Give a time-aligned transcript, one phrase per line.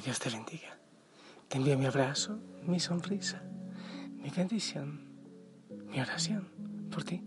[0.00, 0.78] Dios te bendiga.
[1.48, 3.42] Te envío mi abrazo, mi sonrisa,
[4.12, 5.00] mi bendición,
[5.86, 6.48] mi oración
[6.90, 7.22] por ti,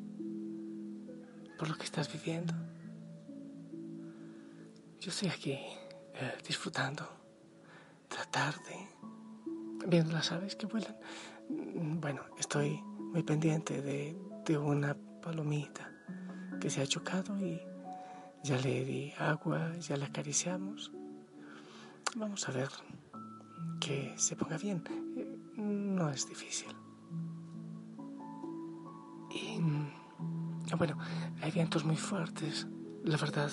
[1.58, 2.54] por lo que estás viviendo.
[5.00, 7.22] Yo estoy aquí eh, disfrutando
[8.32, 8.88] tarde,
[9.88, 10.96] viendo las aves que vuelan.
[11.50, 15.92] Bueno, estoy muy pendiente de, de una palomita
[16.60, 17.62] que se ha chocado y
[18.44, 20.92] ya le di agua, ya la acariciamos.
[22.16, 22.70] Vamos a ver
[23.80, 24.84] que se ponga bien.
[25.18, 26.70] Eh, No es difícil.
[29.30, 29.92] Y mm,
[30.78, 30.98] bueno,
[31.42, 32.68] hay vientos muy fuertes.
[33.04, 33.52] La verdad,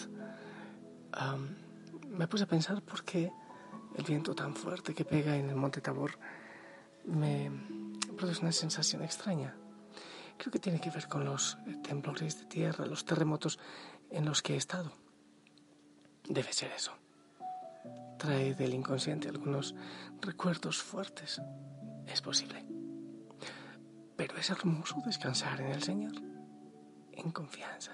[2.09, 3.33] me puse a pensar por qué
[3.97, 6.19] el viento tan fuerte que pega en el Monte Tabor
[7.05, 7.51] me
[8.17, 9.55] produce una sensación extraña.
[10.37, 13.59] Creo que tiene que ver con los eh, temblores de tierra, los terremotos
[14.11, 14.93] en los que he estado.
[16.29, 16.93] Debe ser eso.
[18.19, 19.75] Trae del inconsciente algunos
[20.21, 21.41] recuerdos fuertes.
[22.07, 22.65] Es posible.
[24.17, 26.15] Pero es hermoso descansar en el Señor,
[27.13, 27.93] en confianza.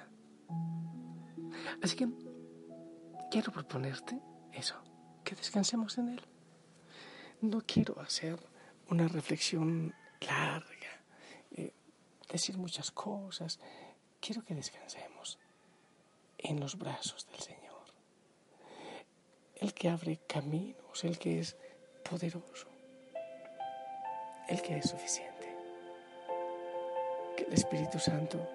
[1.82, 2.08] Así que
[3.30, 4.18] quiero proponerte
[4.52, 4.76] eso,
[5.22, 6.22] que descansemos en Él.
[7.42, 8.38] No quiero hacer
[8.88, 11.02] una reflexión larga,
[11.50, 11.74] eh,
[12.30, 13.60] decir muchas cosas.
[14.20, 15.38] Quiero que descansemos
[16.38, 17.63] en los brazos del Señor.
[19.64, 21.56] El que abre caminos, el que es
[22.06, 22.68] poderoso,
[24.46, 25.56] el que es suficiente.
[27.34, 28.46] Que el Espíritu Santo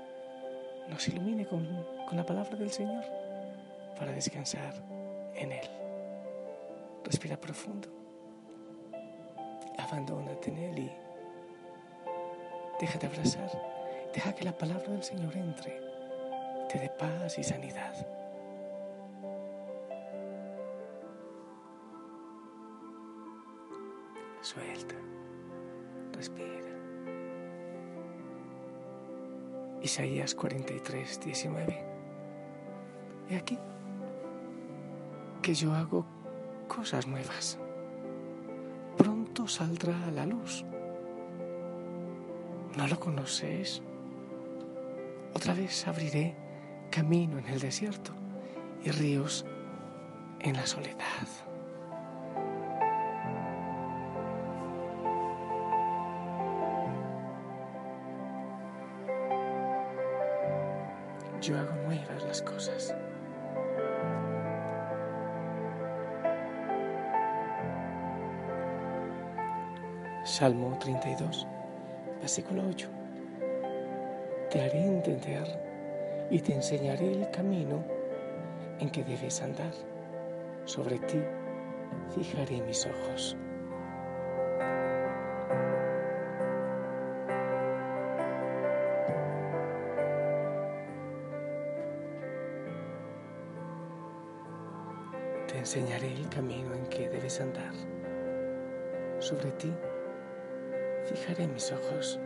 [0.88, 1.66] nos ilumine con,
[2.08, 3.04] con la palabra del Señor
[3.98, 4.76] para descansar
[5.34, 5.68] en Él.
[7.04, 7.90] Respira profundo.
[9.80, 10.92] Abandónate en Él y
[12.80, 13.50] déjate abrazar.
[14.14, 15.82] Deja que la palabra del Señor entre,
[16.72, 18.19] te dé paz y sanidad.
[24.50, 24.96] Suelta,
[26.12, 26.74] respira.
[29.84, 31.86] Isaías 43, 19.
[33.30, 33.60] Y aquí
[35.44, 36.04] que yo hago
[36.68, 37.60] cosas nuevas.
[38.98, 40.66] Pronto saldrá a la luz.
[42.76, 43.84] ¿No lo conoces?
[45.36, 46.36] Otra vez abriré
[46.90, 48.14] camino en el desierto
[48.84, 49.46] y ríos
[50.40, 51.49] en la soledad.
[61.42, 62.94] Yo hago nuevas las cosas.
[70.26, 71.48] Salmo 32,
[72.20, 72.90] versículo 8.
[74.52, 77.86] Te haré entender y te enseñaré el camino
[78.80, 79.72] en que debes andar.
[80.66, 81.22] Sobre ti
[82.14, 83.38] fijaré mis ojos.
[96.40, 97.74] Camino en que debes andar.
[99.20, 99.74] Sobre ti
[101.04, 102.18] fijaré mis ojos.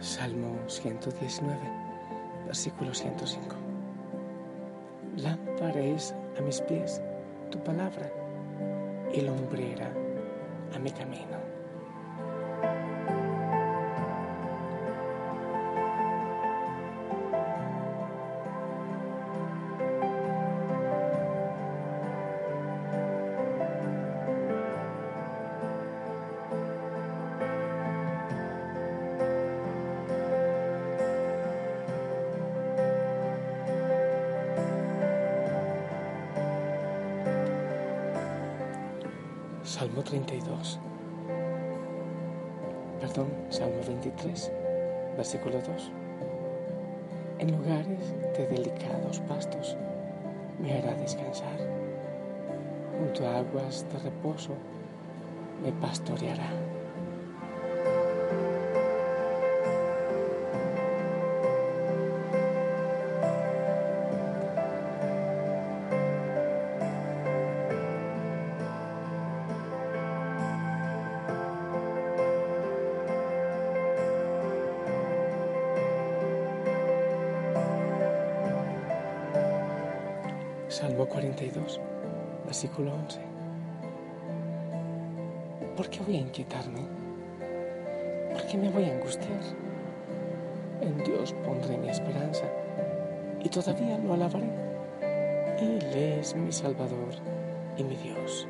[0.00, 1.60] Salmo 119,
[2.46, 3.54] versículo 105.
[5.16, 7.00] Lámpara es a mis pies
[7.52, 8.10] tu palabra
[9.14, 9.92] y lumbrera
[10.74, 11.45] a mi camino.
[39.76, 40.78] Salmo 32.
[42.98, 44.50] Perdón, Salmo 23,
[45.18, 45.90] versículo 2.
[47.40, 49.76] En lugares de delicados pastos
[50.62, 51.58] me hará descansar.
[52.98, 54.54] Junto a aguas de reposo
[55.62, 56.48] me pastoreará.
[81.46, 81.80] 42,
[82.44, 83.20] versículo 11.
[85.76, 86.80] ¿Por qué voy a inquietarme?
[88.32, 89.40] ¿Por qué me voy a angustiar?
[90.80, 92.44] En Dios pondré mi esperanza
[93.42, 94.50] y todavía lo alabaré.
[95.60, 97.14] Él es mi Salvador
[97.76, 98.48] y mi Dios.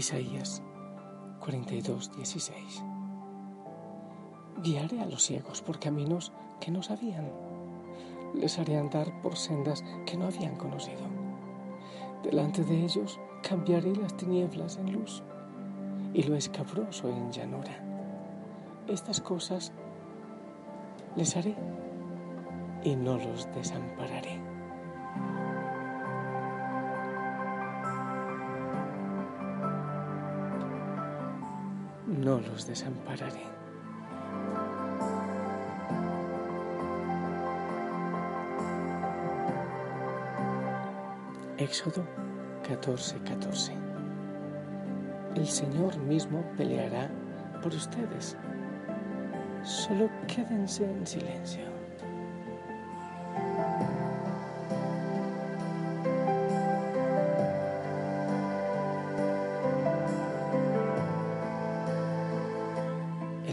[0.00, 0.62] Isaías
[1.40, 2.84] 42, 16.
[4.62, 7.30] Guiaré a los ciegos por caminos que no sabían.
[8.32, 11.02] Les haré andar por sendas que no habían conocido.
[12.22, 15.22] Delante de ellos cambiaré las tinieblas en luz
[16.14, 17.84] y lo escabroso en llanura.
[18.88, 19.70] Estas cosas
[21.14, 21.54] les haré
[22.84, 24.40] y no los desampararé.
[32.30, 33.42] No los desampararé.
[41.58, 42.04] Éxodo
[42.68, 43.72] 14, 14.
[45.34, 47.10] El Señor mismo peleará
[47.62, 48.36] por ustedes.
[49.64, 51.79] Solo quédense en silencio.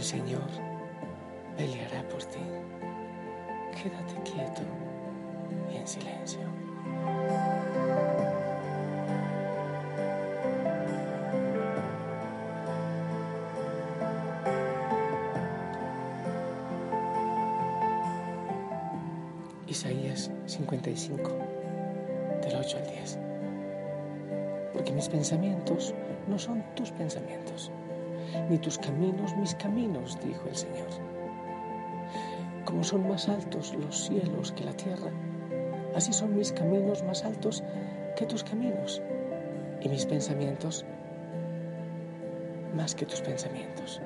[0.07, 0.47] Señor
[1.57, 2.39] peleará por ti.
[3.75, 4.61] Quédate quieto
[5.69, 6.39] y en silencio.
[19.67, 21.31] Isaías 55,
[22.43, 23.19] del 8 al 10.
[24.71, 25.93] Porque mis pensamientos
[26.29, 27.73] no son tus pensamientos
[28.49, 30.89] ni tus caminos mis caminos, dijo el Señor.
[32.65, 35.11] Como son más altos los cielos que la tierra,
[35.95, 37.63] así son mis caminos más altos
[38.15, 39.01] que tus caminos,
[39.81, 40.85] y mis pensamientos
[42.75, 44.01] más que tus pensamientos.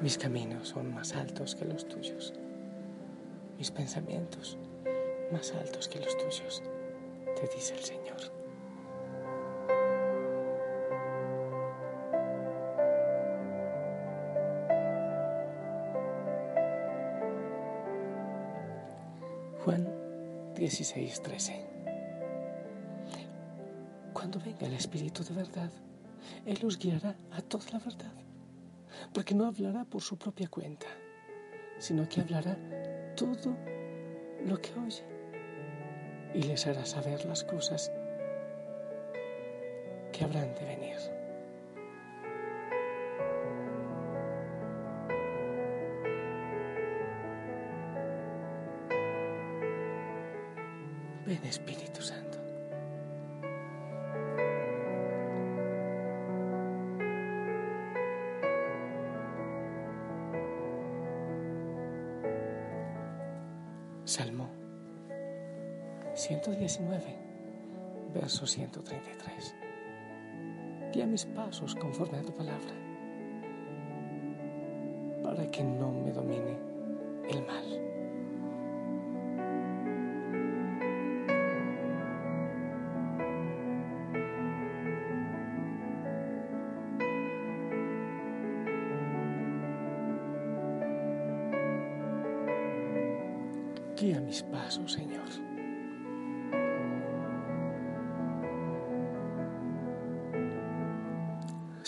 [0.00, 2.32] Mis caminos son más altos que los tuyos.
[3.58, 4.56] Mis pensamientos
[5.32, 6.62] más altos que los tuyos,
[7.36, 8.16] te dice el Señor.
[19.64, 19.92] Juan
[20.54, 21.66] 16, 13.
[24.12, 25.70] Cuando venga el Espíritu de verdad,
[26.46, 28.27] Él os guiará a toda la verdad
[29.12, 30.86] porque no hablará por su propia cuenta,
[31.78, 32.56] sino que hablará
[33.16, 33.56] todo
[34.44, 35.04] lo que oye
[36.34, 37.90] y les hará saber las cosas
[40.12, 40.96] que habrán de venir.
[51.26, 52.37] Ven Espíritu Santo.
[66.56, 67.04] 119,
[68.14, 69.54] verso 133.
[70.92, 72.72] Guía mis pasos conforme a tu palabra,
[75.22, 76.56] para que no me domine
[77.28, 77.84] el mal.
[93.96, 95.57] Guía mis pasos, Señor.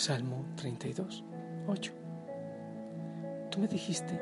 [0.01, 1.23] Salmo 32,
[1.67, 1.93] 8.
[3.51, 4.19] Tú me dijiste,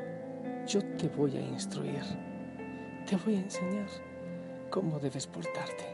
[0.66, 2.02] yo te voy a instruir,
[3.08, 3.88] te voy a enseñar
[4.68, 5.86] cómo debes portarte.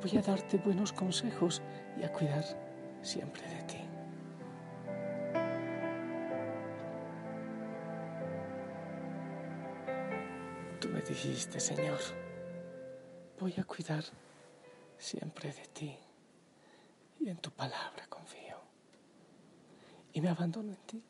[0.00, 1.60] Voy a darte buenos consejos
[2.00, 2.42] y a cuidar
[3.02, 3.84] siempre de ti.
[10.80, 11.98] Tú me dijiste, Señor,
[13.38, 14.04] voy a cuidar
[14.96, 15.98] siempre de ti
[17.20, 18.09] y en tu palabra.
[20.12, 21.02] Y me abandono en ti,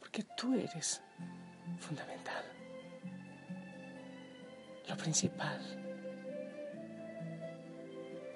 [0.00, 1.00] porque tú eres
[1.78, 2.44] fundamental,
[4.88, 5.60] lo principal,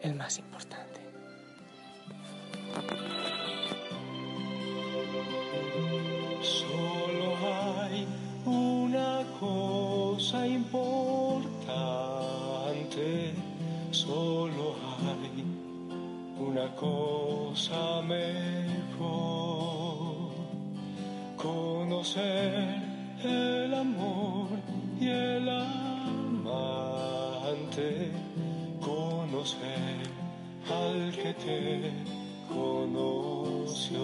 [0.00, 1.00] el más importante.
[6.42, 8.06] Solo hay
[8.44, 11.74] una cosa importante,
[13.90, 15.44] solo hay
[16.38, 18.65] una cosa mejor,
[22.06, 22.54] conocer
[23.24, 24.46] el amor
[25.00, 26.52] y el amante,
[28.80, 29.98] conocer
[30.70, 31.90] al que te
[32.48, 34.02] conoció.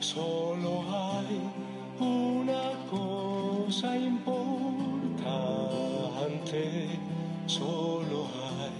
[0.00, 1.40] Solo hay
[2.00, 4.48] una cosa importante,
[7.46, 8.72] solo hay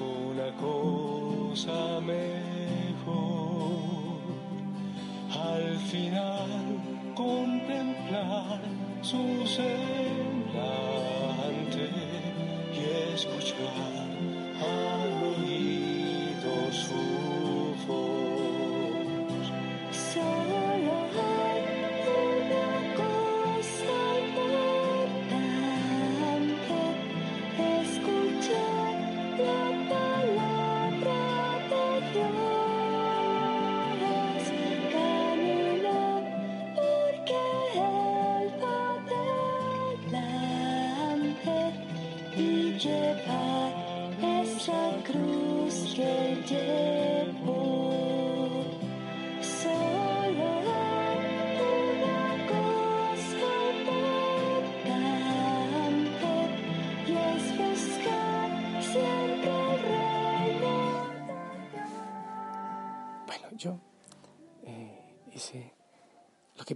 [0.00, 2.51] una cosa mejor.
[5.52, 6.50] Al final
[7.14, 8.58] contemplar
[9.02, 9.66] su semblante
[12.72, 14.08] y escuchar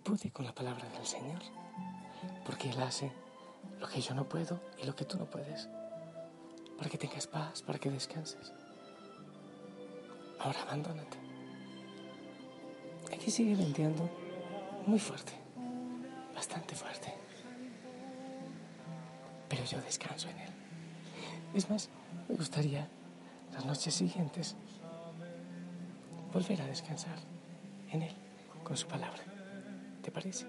[0.06, 1.40] pude con la palabra del Señor,
[2.44, 3.10] porque Él hace
[3.80, 5.68] lo que yo no puedo y lo que tú no puedes,
[6.78, 8.52] para que tengas paz, para que descanses.
[10.38, 11.18] Ahora abandónate.
[13.12, 14.08] Aquí sigue venteando
[14.86, 15.32] muy fuerte,
[16.36, 17.12] bastante fuerte,
[19.48, 20.52] pero yo descanso en Él.
[21.52, 21.90] Es más,
[22.28, 22.86] me gustaría
[23.52, 24.54] las noches siguientes
[26.32, 27.18] volver a descansar
[27.90, 28.14] en Él
[28.62, 29.35] con su palabra.
[30.06, 30.46] ¿Te parece?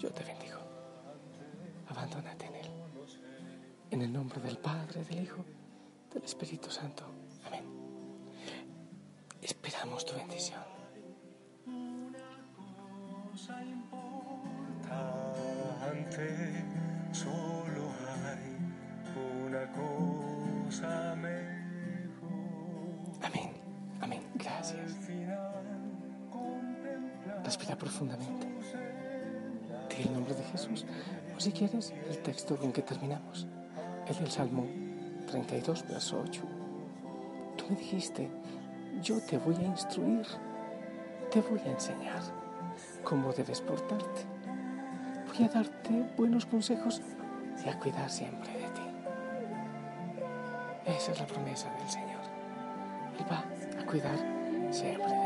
[0.00, 0.58] Yo te bendigo.
[1.88, 2.66] Abandónate en Él.
[3.92, 5.44] En el nombre del Padre, del Hijo,
[6.12, 7.04] del Espíritu Santo.
[7.46, 7.62] Amén.
[9.40, 10.77] Esperamos tu bendición.
[27.76, 28.46] Profundamente.
[29.88, 30.84] Di el nombre de Jesús.
[31.36, 33.46] O si quieres, el texto con que terminamos.
[34.08, 34.66] El del Salmo
[35.30, 36.42] 32, verso 8.
[37.56, 38.28] Tú me dijiste,
[39.02, 40.26] yo te voy a instruir,
[41.30, 42.22] te voy a enseñar
[43.04, 44.22] cómo debes portarte.
[45.28, 47.02] Voy a darte buenos consejos
[47.64, 48.82] y a cuidar siempre de ti.
[50.86, 52.22] Esa es la promesa del Señor.
[53.18, 53.44] Él va
[53.80, 54.18] a cuidar
[54.70, 55.17] siempre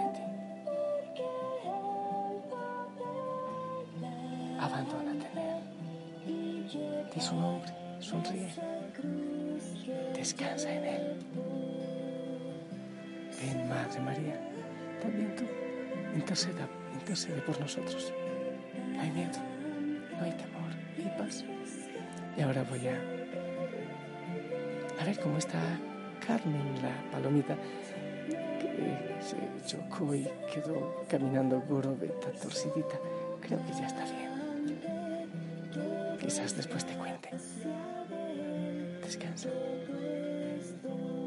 [6.73, 8.49] Di su nombre, sonríe.
[10.14, 11.17] Descansa en Él.
[13.41, 14.41] Ven, Madre María,
[15.00, 15.45] también tú,
[16.14, 18.12] interceda, intercede por nosotros.
[18.93, 19.38] No hay miedo,
[20.19, 21.45] no hay temor, hay paz.
[22.37, 22.97] Y ahora voy a,
[25.00, 25.61] a ver cómo está
[26.26, 27.57] Carmen, la palomita,
[28.61, 29.37] que se
[29.67, 32.97] chocó y quedó caminando gorobeta, torcidita.
[33.41, 34.42] Creo que ya está bien.
[36.23, 37.31] Quizás después te cuente.
[39.02, 39.49] Descansa.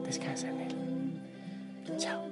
[0.05, 1.97] Descansa en él.
[1.97, 2.31] Chao.